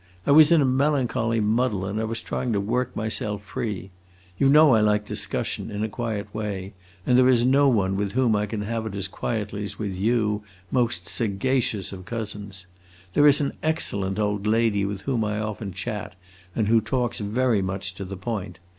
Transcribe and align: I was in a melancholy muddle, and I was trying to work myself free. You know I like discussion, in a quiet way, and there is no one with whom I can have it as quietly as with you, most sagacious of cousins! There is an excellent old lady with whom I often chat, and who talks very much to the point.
I 0.25 0.31
was 0.31 0.51
in 0.51 0.61
a 0.63 0.65
melancholy 0.65 1.39
muddle, 1.39 1.85
and 1.85 2.01
I 2.01 2.05
was 2.05 2.23
trying 2.23 2.53
to 2.53 2.59
work 2.59 2.95
myself 2.95 3.43
free. 3.43 3.91
You 4.39 4.49
know 4.49 4.73
I 4.73 4.81
like 4.81 5.05
discussion, 5.05 5.69
in 5.69 5.83
a 5.83 5.89
quiet 5.89 6.33
way, 6.33 6.73
and 7.05 7.15
there 7.15 7.29
is 7.29 7.45
no 7.45 7.69
one 7.69 7.95
with 7.95 8.13
whom 8.13 8.35
I 8.35 8.47
can 8.47 8.63
have 8.63 8.87
it 8.87 8.95
as 8.95 9.07
quietly 9.07 9.63
as 9.63 9.77
with 9.77 9.93
you, 9.93 10.41
most 10.71 11.07
sagacious 11.07 11.93
of 11.93 12.05
cousins! 12.05 12.65
There 13.13 13.27
is 13.27 13.41
an 13.41 13.51
excellent 13.61 14.17
old 14.17 14.47
lady 14.47 14.85
with 14.85 15.01
whom 15.01 15.23
I 15.23 15.39
often 15.39 15.71
chat, 15.71 16.15
and 16.55 16.67
who 16.67 16.81
talks 16.81 17.19
very 17.19 17.61
much 17.61 17.93
to 17.93 18.03
the 18.03 18.17
point. 18.17 18.57